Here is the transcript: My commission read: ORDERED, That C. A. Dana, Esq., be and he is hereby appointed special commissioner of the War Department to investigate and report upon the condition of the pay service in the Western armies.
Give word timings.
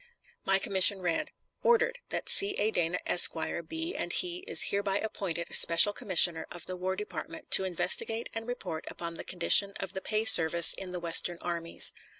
My 0.45 0.57
commission 0.57 1.03
read: 1.03 1.29
ORDERED, 1.61 1.99
That 2.09 2.27
C. 2.27 2.55
A. 2.57 2.71
Dana, 2.71 2.97
Esq., 3.05 3.35
be 3.67 3.93
and 3.95 4.11
he 4.11 4.37
is 4.47 4.71
hereby 4.71 4.97
appointed 4.97 5.53
special 5.53 5.93
commissioner 5.93 6.47
of 6.49 6.65
the 6.65 6.75
War 6.75 6.95
Department 6.95 7.51
to 7.51 7.65
investigate 7.65 8.27
and 8.33 8.47
report 8.47 8.85
upon 8.89 9.13
the 9.13 9.23
condition 9.23 9.73
of 9.79 9.93
the 9.93 10.01
pay 10.01 10.25
service 10.25 10.73
in 10.73 10.89
the 10.91 10.99
Western 10.99 11.37
armies. 11.39 11.93